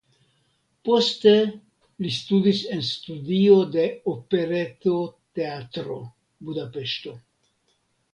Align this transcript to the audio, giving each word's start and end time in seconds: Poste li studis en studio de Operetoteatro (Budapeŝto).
Poste 0.87 1.33
li 2.05 2.13
studis 2.15 2.61
en 2.75 2.81
studio 2.87 3.57
de 3.75 3.83
Operetoteatro 4.13 5.99
(Budapeŝto). 6.49 7.15